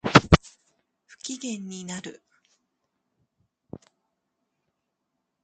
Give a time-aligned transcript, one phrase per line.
[1.05, 2.23] 不機嫌になる